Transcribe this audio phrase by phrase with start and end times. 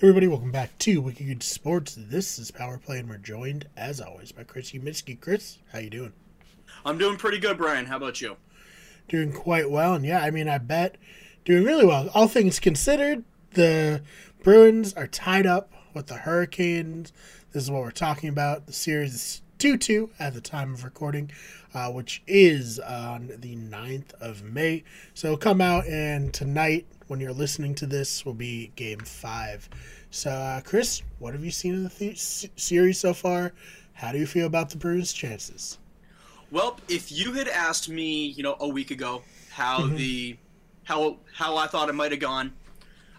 [0.00, 1.96] Everybody, welcome back to Wicked Sports.
[1.98, 5.20] This is Power Play, and we're joined, as always, by Chris Uminsky.
[5.20, 6.12] Chris, how you doing?
[6.84, 7.86] I'm doing pretty good, Brian.
[7.86, 8.36] How about you?
[9.08, 10.98] Doing quite well, and yeah, I mean, I bet
[11.44, 12.10] doing really well.
[12.14, 13.24] All things considered,
[13.54, 14.02] the
[14.44, 17.12] Bruins are tied up with the Hurricanes.
[17.50, 18.66] This is what we're talking about.
[18.66, 21.30] The series is 2-2 at the time of recording,
[21.74, 24.84] uh, which is on the 9th of May.
[25.14, 29.68] So come out, and tonight when you're listening to this will be game five.
[30.10, 33.52] So, uh, Chris, what have you seen in the th- series so far?
[33.94, 35.78] How do you feel about the Bruins' chances?
[36.50, 39.96] Well, if you had asked me, you know, a week ago how mm-hmm.
[39.96, 40.36] the
[40.84, 42.52] how how I thought it might have gone,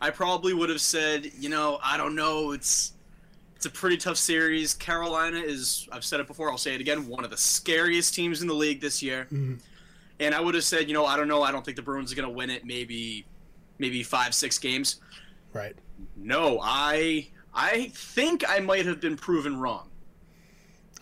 [0.00, 2.52] I probably would have said, you know, I don't know.
[2.52, 2.92] It's
[3.58, 4.72] it's a pretty tough series.
[4.72, 8.40] Carolina is, I've said it before, I'll say it again, one of the scariest teams
[8.40, 9.24] in the league this year.
[9.24, 9.54] Mm-hmm.
[10.20, 11.42] And I would have said, you know, I don't know.
[11.42, 12.64] I don't think the Bruins are going to win it.
[12.64, 13.26] Maybe
[13.80, 15.00] maybe five six games.
[15.52, 15.74] Right.
[16.16, 19.88] No, I I think I might have been proven wrong.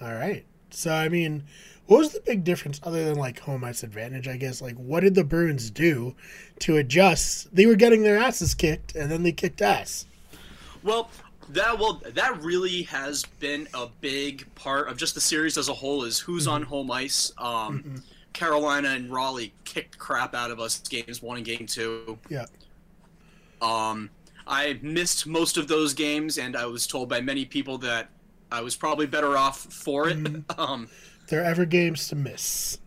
[0.00, 0.46] All right.
[0.70, 1.44] So I mean,
[1.86, 4.28] what was the big difference other than like home ice advantage?
[4.28, 6.14] I guess like what did the Bruins do
[6.60, 7.54] to adjust?
[7.54, 10.06] They were getting their asses kicked, and then they kicked ass.
[10.82, 11.10] Well,
[11.50, 15.74] that well that really has been a big part of just the series as a
[15.74, 16.04] whole.
[16.04, 16.54] Is who's mm-hmm.
[16.54, 17.32] on home ice.
[17.38, 17.96] Um, mm-hmm.
[18.32, 22.18] Carolina and Raleigh kicked crap out of us games one and game two.
[22.28, 22.44] Yeah.
[23.62, 24.10] Um,
[24.46, 28.10] I missed most of those games, and I was told by many people that
[28.52, 30.18] I was probably better off for it.
[30.18, 30.60] Mm-hmm.
[30.60, 30.88] um,
[31.28, 32.78] there are ever games to miss.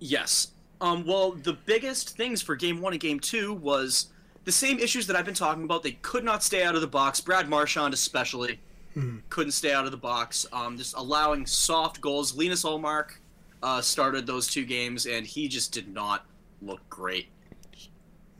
[0.00, 0.48] Yes.
[0.80, 4.08] Um, well, the biggest things for game one and game two was
[4.44, 5.82] the same issues that I've been talking about.
[5.82, 7.20] They could not stay out of the box.
[7.20, 8.60] Brad Marchand, especially,
[8.96, 9.18] mm-hmm.
[9.30, 10.46] couldn't stay out of the box.
[10.52, 12.36] Um, just allowing soft goals.
[12.36, 13.16] Linus Ullmark
[13.62, 16.26] uh, started those two games, and he just did not
[16.62, 17.28] look great.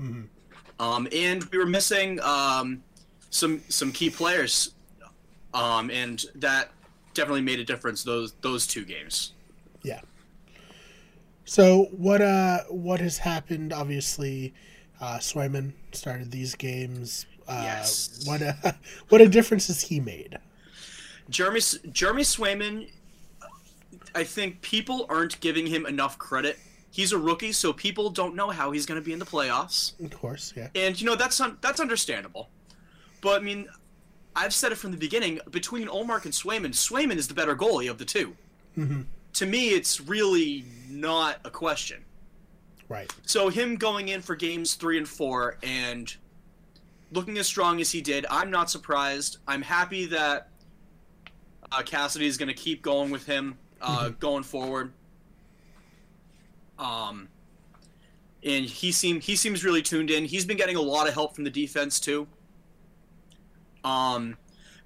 [0.00, 0.22] Mm-hmm.
[0.80, 2.82] Um, and we were missing um,
[3.30, 4.74] some some key players,
[5.54, 6.70] um, and that
[7.14, 8.02] definitely made a difference.
[8.02, 9.32] Those those two games.
[9.82, 10.00] Yeah.
[11.44, 13.72] So what uh what has happened?
[13.72, 14.52] Obviously,
[15.04, 17.26] uh, Swayman started these games.
[17.46, 18.24] Uh, yes.
[18.26, 18.76] What a
[19.08, 20.38] what a difference has he made?
[21.28, 21.60] Jeremy
[21.92, 22.90] Jeremy Swayman.
[24.14, 26.58] I think people aren't giving him enough credit
[26.94, 29.98] he's a rookie, so people don't know how he's going to be in the playoffs.
[30.02, 30.68] Of course, yeah.
[30.76, 32.50] And you know that's un- that's understandable.
[33.20, 33.66] But I mean,
[34.36, 35.40] I've said it from the beginning.
[35.50, 38.36] Between Ullmark and Swayman, Swayman is the better goalie of the 2
[38.78, 39.00] mm-hmm.
[39.32, 42.04] To me, it's really not a question.
[42.88, 43.12] Right.
[43.24, 46.14] So him going in for games three and four and
[47.12, 49.38] looking as strong as he did, I'm not surprised.
[49.48, 50.48] I'm happy that
[51.72, 54.18] uh, Cassidy is going to keep going with him uh, mm-hmm.
[54.18, 54.92] going forward.
[56.78, 57.28] Um,
[58.44, 60.24] and he seem he seems really tuned in.
[60.24, 62.26] He's been getting a lot of help from the defense too.
[63.84, 64.36] Um,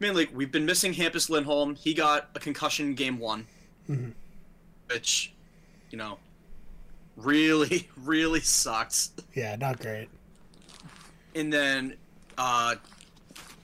[0.01, 1.75] I mean, like we've been missing Hampus Lindholm.
[1.75, 3.47] He got a concussion game one,
[3.89, 4.11] mm-hmm.
[4.93, 5.33] which,
[5.91, 6.19] you know,
[7.19, 9.13] really really sucks.
[9.35, 10.09] Yeah, not great.
[11.35, 11.97] And then
[12.37, 12.77] uh,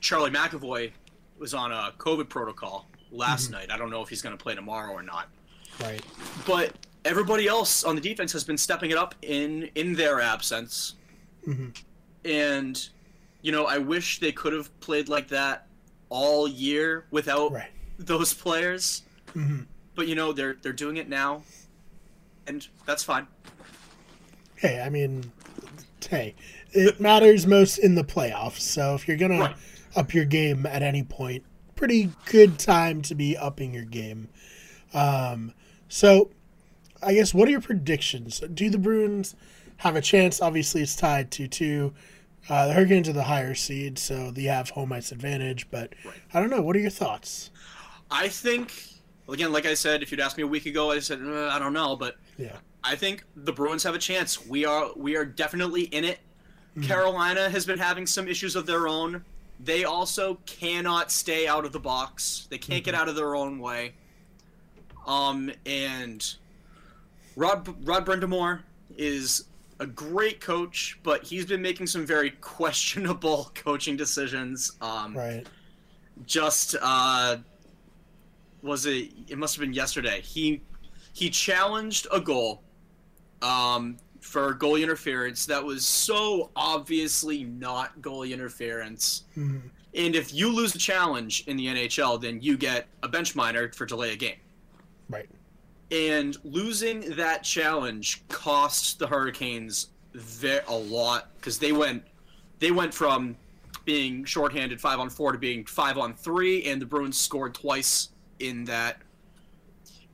[0.00, 0.92] Charlie McAvoy
[1.38, 3.54] was on a COVID protocol last mm-hmm.
[3.54, 3.70] night.
[3.70, 5.28] I don't know if he's going to play tomorrow or not.
[5.80, 6.02] Right.
[6.46, 6.72] But
[7.04, 10.94] everybody else on the defense has been stepping it up in in their absence.
[11.46, 11.70] Mm-hmm.
[12.24, 12.88] And
[13.42, 15.66] you know, I wish they could have played like that
[16.08, 17.70] all year without right.
[17.98, 19.02] those players.
[19.34, 19.62] Mm-hmm.
[19.94, 21.42] But you know, they're they're doing it now,
[22.46, 23.26] and that's fine.
[24.56, 25.30] Hey, I mean,
[26.08, 26.34] hey,
[26.72, 28.60] it matters most in the playoffs.
[28.60, 29.56] So if you're gonna right.
[29.96, 31.44] up your game at any point,
[31.76, 34.28] pretty good time to be upping your game.
[34.92, 35.52] Um,
[35.88, 36.30] so
[37.02, 38.40] I guess what are your predictions?
[38.52, 39.34] Do the Bruins
[39.78, 40.40] have a chance?
[40.40, 41.92] Obviously, it's tied to two.
[42.48, 45.70] Uh, the Hurricanes are the higher seed, so they have home ice advantage.
[45.70, 46.14] But right.
[46.32, 46.62] I don't know.
[46.62, 47.50] What are your thoughts?
[48.10, 48.72] I think
[49.28, 51.58] again, like I said, if you'd asked me a week ago, I said uh, I
[51.58, 54.44] don't know, but yeah, I think the Bruins have a chance.
[54.46, 56.18] We are we are definitely in it.
[56.76, 56.88] Mm-hmm.
[56.88, 59.24] Carolina has been having some issues of their own.
[59.60, 62.48] They also cannot stay out of the box.
[62.50, 62.84] They can't mm-hmm.
[62.84, 63.94] get out of their own way.
[65.06, 66.34] Um, and
[67.36, 68.60] Rod Rod Brind'Amour
[68.96, 69.44] is
[69.80, 74.72] a great coach, but he's been making some very questionable coaching decisions.
[74.80, 75.46] Um, right.
[76.26, 77.38] Just uh,
[78.64, 79.12] was it?
[79.28, 80.20] It must have been yesterday.
[80.20, 80.62] He
[81.12, 82.62] he challenged a goal
[83.42, 89.24] um, for goalie interference that was so obviously not goalie interference.
[89.36, 89.68] Mm-hmm.
[89.94, 93.70] And if you lose a challenge in the NHL, then you get a bench minor
[93.70, 94.38] for delay a game.
[95.08, 95.28] Right
[95.90, 99.88] and losing that challenge cost the Hurricanes
[100.68, 102.02] a lot because they went
[102.58, 103.36] they went from
[103.84, 108.10] being shorthanded five on four to being five on three, and the Bruins scored twice
[108.38, 108.98] in that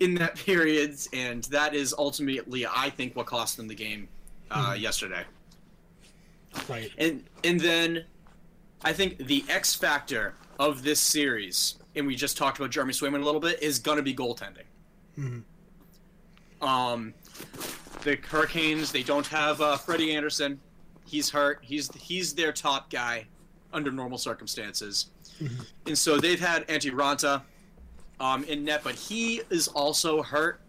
[0.00, 4.08] in that period, and that is ultimately, I think, what cost them the game
[4.50, 4.80] uh, Mhm.
[4.80, 5.24] yesterday.
[6.68, 6.90] Right.
[6.98, 8.04] And and then
[8.82, 13.20] I think the X factor of this series, and we just talked about Jeremy Swayman
[13.20, 14.64] a little bit, is gonna be goaltending.
[15.18, 15.42] Mhm.
[16.60, 17.14] Um,
[18.02, 20.60] the Hurricanes they don't have uh, Freddie Andersen.
[21.06, 21.60] He's hurt.
[21.62, 23.26] He's he's their top guy
[23.72, 25.66] under normal circumstances, Mhm.
[25.86, 27.42] and so they've had Antti Raanta
[28.20, 30.60] um, in net, but he is also hurt.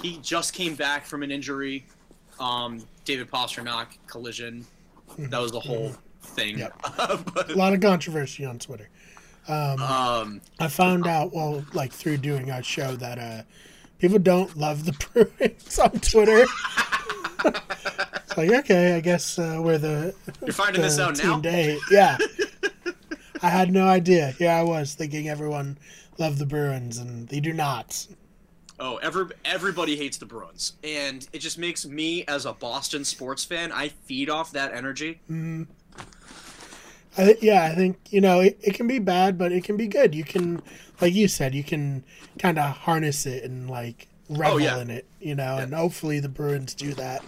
[0.00, 1.84] He just came back from an injury.
[2.40, 4.64] Um, David Pastrnak collision.
[5.18, 5.92] That was the whole
[6.22, 6.58] thing.
[6.58, 6.74] Yep.
[7.34, 8.88] But, A lot of controversy on Twitter.
[9.48, 13.42] Um, um, I found out, well, like through doing our show, that uh,
[13.98, 14.92] people don't love the
[15.38, 16.44] Bruins on Twitter.
[17.44, 20.14] it's like, okay, I guess uh, we're the,
[20.44, 21.40] You're finding the this out now?
[21.40, 21.78] day.
[21.90, 22.18] Yeah.
[23.42, 24.32] I had no idea.
[24.32, 25.78] Here I was thinking everyone
[26.18, 28.06] loved the Bruins, and they do not.
[28.80, 33.44] Oh, every, everybody hates the Bruins, and it just makes me, as a Boston sports
[33.44, 35.20] fan, I feed off that energy.
[35.30, 35.66] Mm.
[37.16, 39.76] I th- yeah, I think you know it, it can be bad, but it can
[39.76, 40.14] be good.
[40.14, 40.62] You can,
[41.00, 42.04] like you said, you can
[42.38, 44.78] kind of harness it and like revel Oh, yeah.
[44.78, 45.56] in it, you know.
[45.58, 47.24] And hopefully the Bruins do that.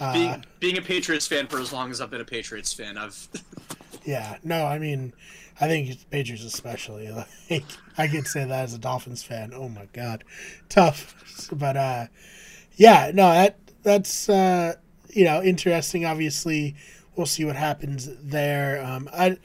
[0.00, 2.98] Uh, Being being a Patriots fan for as long as I've been a Patriots fan,
[2.98, 3.28] I've
[4.08, 5.12] yeah, no, I mean,
[5.60, 7.08] I think it's Patriots especially.
[7.50, 7.64] Like
[7.98, 9.52] I could say that as a Dolphins fan.
[9.54, 10.24] Oh my god,
[10.70, 11.14] tough.
[11.52, 12.06] But uh,
[12.76, 14.74] yeah, no, that that's uh,
[15.10, 16.04] you know interesting.
[16.06, 16.74] Obviously,
[17.16, 18.82] we'll see what happens there.
[18.82, 19.36] Um, I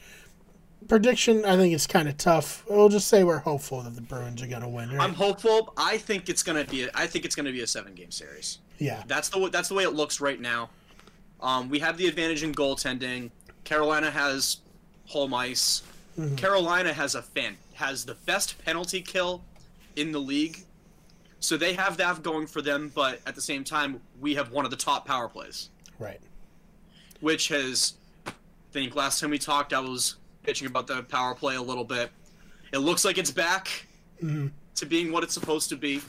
[0.88, 1.44] prediction.
[1.44, 2.64] I think it's kind of tough.
[2.68, 4.90] We'll just say we're hopeful that the Bruins are gonna win.
[4.90, 5.00] Right?
[5.00, 5.74] I'm hopeful.
[5.76, 6.84] I think it's gonna be.
[6.84, 8.60] A, I think it's gonna be a seven game series.
[8.78, 10.70] yeah, That's the that's the way it looks right now.
[11.40, 13.30] Um, we have the advantage in goaltending.
[13.64, 14.58] Carolina has
[15.06, 15.82] home ice.
[16.18, 16.36] Mhm.
[16.36, 19.42] Carolina has a fan has the best penalty kill
[19.96, 20.64] in the league,
[21.40, 22.90] so they have that going for them.
[22.94, 26.20] But at the same time, we have one of the top power plays, right.
[27.20, 27.94] which has.
[28.26, 28.32] I
[28.72, 32.10] think last time we talked, I was pitching about the power play a little bit.
[32.72, 33.86] It looks like it's back
[34.22, 34.50] Mhm.
[34.76, 36.00] to being what it's supposed to be,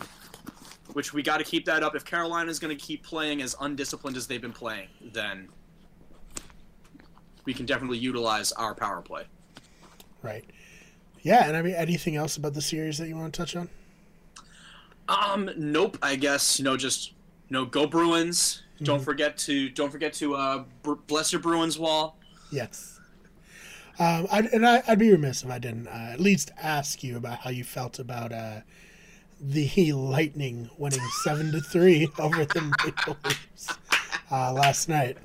[0.94, 1.96] which we got to keep that up.
[1.96, 5.50] If Carolina is going to keep playing as undisciplined as they've been playing, then
[7.46, 9.24] we can definitely utilize our power play.
[10.22, 10.44] Right.
[11.22, 13.70] Yeah, and I mean, anything else about the series that you want to touch on?
[15.08, 15.98] Um, nope.
[16.02, 18.64] I guess you know, just you know, go Bruins.
[18.84, 19.06] Don't Mhm.
[19.06, 22.18] forget to don't forget to uh, br- bless your Bruins wall.
[22.52, 23.00] Yes.
[23.98, 27.16] Um, I'd, and I, I'd be remiss if I didn't uh, at least ask you
[27.16, 28.60] about how you felt about uh,
[29.40, 33.70] the Lightning winning seven to three over the Maple Leafs
[34.32, 35.18] uh, last night.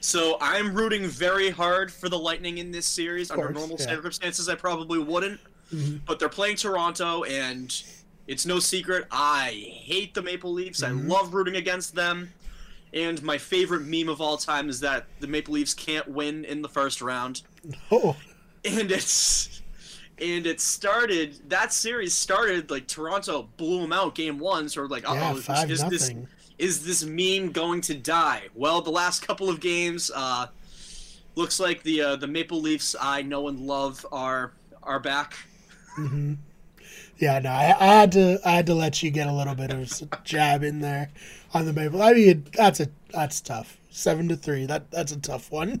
[0.00, 3.30] So I'm rooting very hard for the Lightning in this series.
[3.30, 3.86] Under normal yeah.
[3.86, 5.40] circumstances, I probably wouldn't.
[5.72, 6.00] Mhm.
[6.06, 7.82] But they're playing Toronto, and
[8.26, 10.80] it's no secret I hate the Maple Leafs.
[10.80, 10.88] Mhm.
[10.88, 12.32] I love rooting against them.
[12.92, 16.62] And my favorite meme of all time is that the Maple Leafs can't win in
[16.62, 17.42] the first round.
[17.92, 18.16] Oh,
[18.64, 19.60] And it's
[20.18, 24.88] and it started that series started like Toronto blew them out game one, so we're
[24.88, 26.10] like, oh, yeah, is, is this.
[26.60, 28.42] Is this meme going to die?
[28.54, 30.46] Well, the last couple of games, uh,
[31.34, 34.52] looks like the uh, the Maple Leafs I know and love are
[34.82, 35.34] are back.
[35.96, 36.34] hmm
[37.18, 39.70] Yeah, no, I, I had to I had to let you get a little bit
[39.72, 41.10] of jab in there
[41.54, 42.02] on the Maple.
[42.02, 43.76] I mean, that's a that's tough.
[43.90, 44.66] Seven to three.
[44.66, 45.80] That that's a tough one.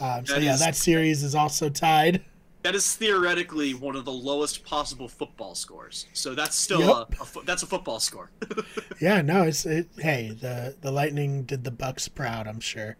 [0.00, 2.24] Um, so That yeah, is- that series is also tied.
[2.64, 6.06] That is theoretically one of the lowest possible football scores.
[6.14, 7.14] So that's still Yep.
[7.20, 8.30] a, a that's a football score.
[9.00, 12.46] Yeah, no, it's it, hey the the Lightning did the Bucks proud.
[12.48, 12.96] I'm sure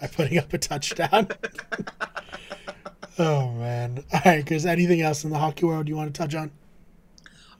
[0.00, 1.28] by putting up a touchdown.
[3.18, 4.04] oh man!
[4.12, 6.50] All right, because anything else in the hockey world you want to touch on?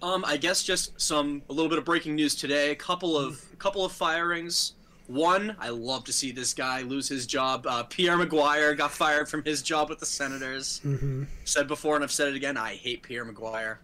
[0.02, 2.70] um, I guess just some a little bit of breaking news today.
[2.72, 4.72] A couple of a couple of firings.
[5.06, 7.66] One, I love to see this guy lose his job.
[7.66, 10.78] Uh, Pierre McGuire got fired from his job with the Senators.
[10.82, 12.56] hmm Said before, and I've said it again.
[12.56, 13.76] I hate Pierre McGuire.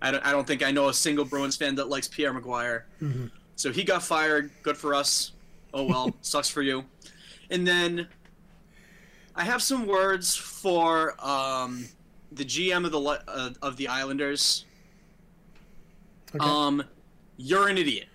[0.00, 2.82] I don't, I don't think I know a single Bruins fan that likes Pierre McGuire.
[3.00, 4.50] hmm So he got fired.
[4.62, 5.32] Good for us.
[5.72, 6.84] Oh well, sucks for you.
[7.50, 8.06] And then
[9.34, 11.86] I have some words for um,
[12.30, 14.66] the GM of the uh, of the Islanders.
[16.34, 16.44] Okay.
[16.44, 16.84] Um,
[17.36, 18.06] you're an idiot.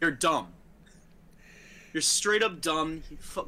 [0.00, 0.48] You're dumb.
[1.94, 3.04] You're straight up dumb.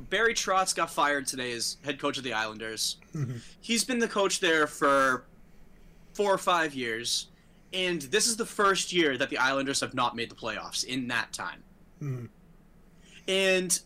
[0.08, 2.96] Barry Trotz got fired today as head coach of the Islanders.
[3.12, 3.40] Mhm.
[3.60, 5.24] He's been the coach there for
[6.14, 7.26] four or five years,
[7.72, 11.08] and this is the first year that the Islanders have not made the playoffs in
[11.08, 11.62] that time.
[12.00, 12.28] Mhm.
[13.28, 13.80] And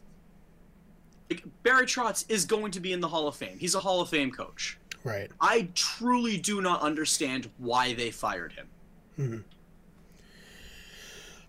[1.30, 3.58] like, Barry Trotz is going to be in the Hall of Fame.
[3.58, 4.76] He's a Hall of Fame coach.
[5.02, 5.30] Right.
[5.40, 9.44] I truly do not understand why they fired him.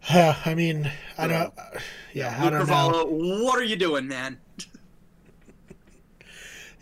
[0.09, 1.53] Uh, I mean, I don't.
[1.57, 1.79] Uh,
[2.13, 2.65] yeah, I don't know.
[2.65, 4.39] Carvalho, what are you doing, man?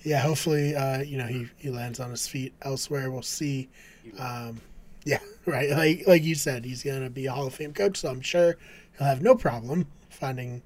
[0.03, 3.11] Yeah, hopefully, uh, you know, he, he lands on his feet elsewhere.
[3.11, 3.69] We'll see.
[4.17, 4.61] Um,
[5.05, 5.69] yeah, right.
[5.69, 8.57] Like like you said, he's gonna be a Hall of Fame coach, so I'm sure
[8.97, 10.61] he'll have no problem finding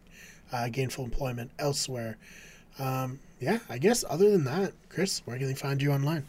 [0.51, 2.17] uh, gainful employment elsewhere.
[2.79, 6.25] Um, yeah, I guess other than that, Chris, where can they find you online?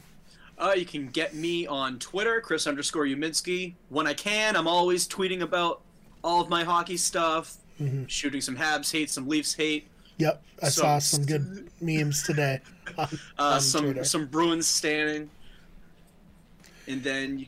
[0.56, 3.74] Uh, you can get me on Twitter, Chris underscore Uminski.
[3.88, 5.83] When I can, I'm always tweeting about
[6.24, 8.06] all of my hockey stuff, Mm-hmm.
[8.06, 9.88] shooting some Habs hate, some Leafs hate,
[10.18, 12.60] Yep, I So- saw some good memes today.
[12.98, 14.04] On, uh, on some Twitter.
[14.04, 15.28] some Bruins standing,
[16.86, 17.46] and then you,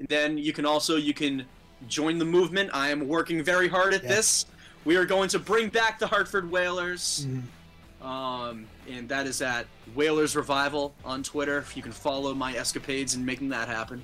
[0.00, 1.44] and then you can also you can
[1.88, 2.70] join the movement.
[2.72, 4.08] I am working very hard at Yeah.
[4.08, 4.46] this.
[4.84, 7.26] We are going to bring back the Hartford Whalers.
[7.28, 8.04] Mhm.
[8.04, 11.64] Um, and that is at Whalers Revival on Twitter.
[11.76, 14.02] You can follow my escapades in making that happen.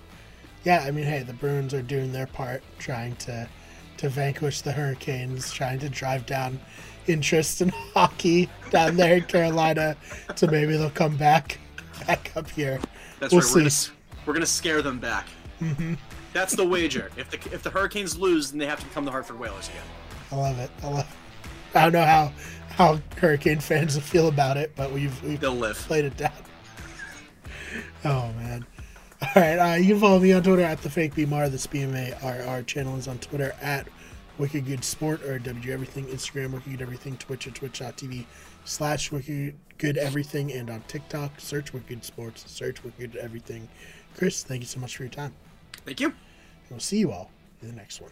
[0.65, 3.49] Yeah, I mean, hey, the Bruins are doing their part, trying to
[3.99, 6.59] to vanquish the Hurricanes, trying to drive down
[7.07, 9.97] interest in hockey down there in Carolina.
[10.35, 11.59] So maybe they'll come back
[12.07, 12.81] back up here.
[13.21, 13.55] That's We'll right.
[13.55, 13.71] We're gonna,
[14.27, 15.27] we're gonna scare them back.
[15.59, 15.95] hmm
[16.33, 17.11] That's the wager.
[17.17, 19.83] If the if the Hurricanes lose, then they have to become the Hartford Whalers again.
[20.33, 20.71] I love it.
[20.83, 21.17] I love.
[21.75, 22.33] I don't know how
[22.71, 25.77] how Hurricane fans feel about it, but we've we've They'll live.
[25.77, 26.33] played it down.
[28.05, 28.65] Oh man.
[29.23, 31.51] All right, uh, you can follow me on Twitter at the fake BMR.
[31.51, 33.87] This BMA our channel is on Twitter at
[34.37, 36.05] Wicked Good Sport or WG Everything.
[36.07, 37.17] Instagram Wicked Good Everything.
[37.17, 38.27] Twitch at twitch.tv
[38.67, 42.45] slash Wicked Good Everything, and on TikTok search Wicked Sports.
[42.51, 43.69] Search Wicked Everything.
[44.17, 45.35] Chris, thank you so much for your time.
[45.87, 46.09] Thank you.
[46.09, 46.17] And
[46.71, 47.31] we'll see you all
[47.63, 48.11] in the next one.